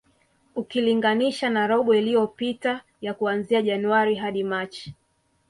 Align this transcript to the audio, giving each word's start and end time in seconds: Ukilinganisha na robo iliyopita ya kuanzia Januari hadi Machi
Ukilinganisha 0.55 1.49
na 1.49 1.67
robo 1.67 1.95
iliyopita 1.95 2.81
ya 3.01 3.13
kuanzia 3.13 3.61
Januari 3.61 4.15
hadi 4.15 4.43
Machi 4.43 4.95